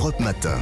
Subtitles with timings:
[0.00, 0.56] Europe Matin.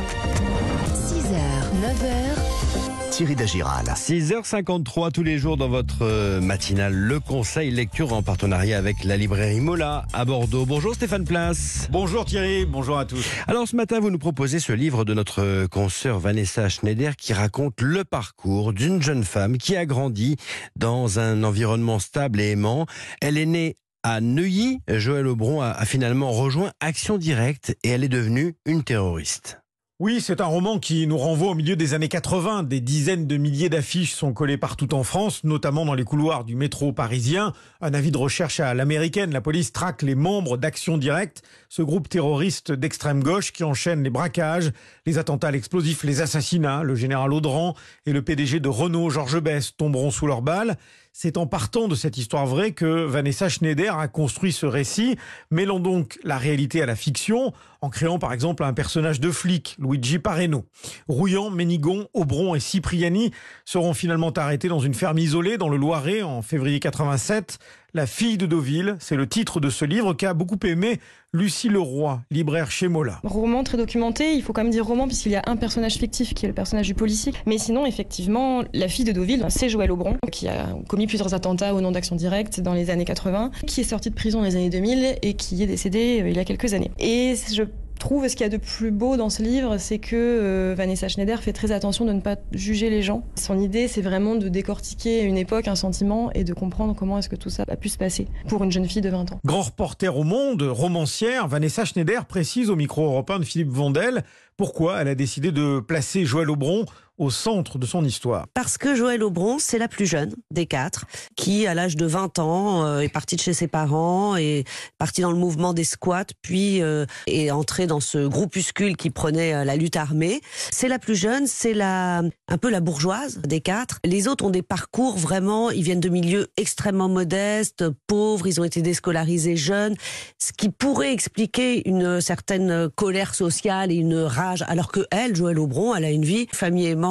[0.96, 1.38] 6h,
[1.80, 3.84] 9h, Thierry Dagiral.
[3.84, 9.16] 6h53 tous les jours dans votre euh, matinale, le conseil lecture en partenariat avec la
[9.16, 10.66] librairie Mola à Bordeaux.
[10.66, 11.86] Bonjour Stéphane Place.
[11.92, 13.24] Bonjour Thierry, bonjour à tous.
[13.46, 17.80] Alors ce matin, vous nous proposez ce livre de notre consoeur Vanessa Schneider qui raconte
[17.80, 20.34] le parcours d'une jeune femme qui a grandi
[20.74, 22.86] dans un environnement stable et aimant.
[23.20, 23.76] Elle est née
[24.08, 24.80] à Neuilly.
[24.88, 29.60] Joël Aubron a, finalement rejoint Action Directe et elle est devenue une terroriste.
[30.00, 32.62] Oui, c'est un roman qui nous renvoie au milieu des années 80.
[32.62, 36.54] Des dizaines de milliers d'affiches sont collées partout en France, notamment dans les couloirs du
[36.54, 37.52] métro parisien.
[37.80, 39.32] Un avis de recherche à l'américaine.
[39.32, 44.10] La police traque les membres d'Action Directe, ce groupe terroriste d'extrême gauche qui enchaîne les
[44.10, 44.70] braquages,
[45.04, 46.84] les attentats à l'explosif, les assassinats.
[46.84, 47.74] Le général Audran
[48.06, 50.78] et le PDG de Renault, Georges Bess, tomberont sous leurs balles.
[51.20, 55.16] C'est en partant de cette histoire vraie que Vanessa Schneider a construit ce récit,
[55.50, 59.74] mêlant donc la réalité à la fiction, en créant par exemple un personnage de flic,
[59.80, 60.64] Luigi Pareno.
[61.08, 63.32] Rouillant, Ménigon, Aubron et Cipriani
[63.64, 67.58] seront finalement arrêtés dans une ferme isolée dans le Loiret en février 87.
[67.94, 71.00] La fille de Deauville, c'est le titre de ce livre qu'a beaucoup aimé
[71.32, 73.18] Lucie Leroy, libraire chez Mola.
[73.24, 76.34] Roman très documenté, il faut quand même dire roman puisqu'il y a un personnage fictif
[76.34, 77.32] qui est le personnage du policier.
[77.46, 81.74] Mais sinon, effectivement, la fille de Deauville, c'est Joël Aubron, qui a commis plusieurs attentats
[81.74, 84.56] au nom d'Action Directe dans les années 80, qui est sorti de prison dans les
[84.56, 86.90] années 2000 et qui est décédé euh, il y a quelques années.
[86.98, 87.62] Et je
[87.98, 91.08] trouve ce qu'il y a de plus beau dans ce livre, c'est que euh, Vanessa
[91.08, 93.24] Schneider fait très attention de ne pas juger les gens.
[93.34, 97.28] Son idée, c'est vraiment de décortiquer une époque, un sentiment et de comprendre comment est-ce
[97.28, 99.40] que tout ça a pu se passer pour une jeune fille de 20 ans.
[99.44, 104.24] Grand reporter au monde, romancière, Vanessa Schneider précise au micro européen de Philippe Vandel
[104.58, 106.84] pourquoi elle a décidé de placer Joël Aubron
[107.18, 108.46] au centre de son histoire.
[108.54, 112.38] Parce que Joël Aubron, c'est la plus jeune des quatre, qui, à l'âge de 20
[112.38, 114.64] ans, euh, est partie de chez ses parents, est
[114.98, 119.54] partie dans le mouvement des squats, puis euh, est entrée dans ce groupuscule qui prenait
[119.54, 120.40] euh, la lutte armée.
[120.70, 123.98] C'est la plus jeune, c'est la, un peu la bourgeoise des quatre.
[124.04, 128.64] Les autres ont des parcours vraiment, ils viennent de milieux extrêmement modestes, pauvres, ils ont
[128.64, 129.94] été déscolarisés jeunes,
[130.38, 135.58] ce qui pourrait expliquer une certaine colère sociale et une rage, alors que elle, Joël
[135.58, 137.07] Aubron, elle a une vie, famille aimante,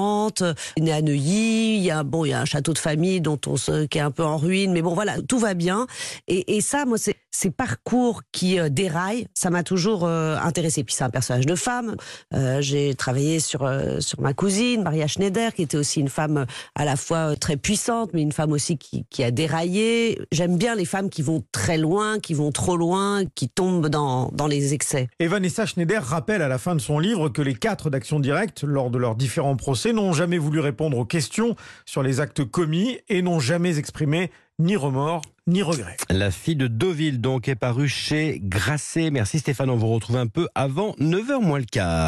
[0.80, 3.40] née à Neuilly, il y a bon, il y a un château de famille dont
[3.48, 5.88] on se, qui est un peu en ruine, mais bon voilà, tout va bien.
[6.28, 10.84] Et, ça, moi, c'est ces parcours qui euh, déraillent, ça m'a toujours euh, intéressé.
[10.84, 11.96] Puis c'est un personnage de femme.
[12.34, 13.70] Euh, J'ai travaillé sur
[14.00, 18.12] sur ma cousine Maria Schneider, qui était aussi une femme à la fois très puissante,
[18.14, 20.20] mais une femme aussi qui, a déraillé.
[20.32, 24.30] J'aime bien les femmes qui vont très loin, qui vont trop loin, qui tombent dans
[24.34, 25.08] dans les excès.
[25.20, 25.28] Et
[25.66, 28.98] Schneider rappelle à la fin de son livre que les quatre d'Action Directe, lors de
[28.98, 31.56] leurs différents procès, n'ont jamais voulu répondre aux questions
[31.86, 35.98] sur les actes commis et n'ont jamais exprimé ni remords ni regrets.
[36.10, 39.12] La fille de Deauville donc est parue chez Grasset.
[39.12, 42.06] Merci Stéphane, on vous retrouve un peu avant 9h moins le quart.